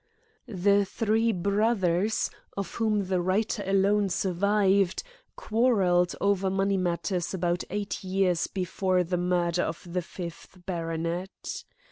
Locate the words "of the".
9.61-10.01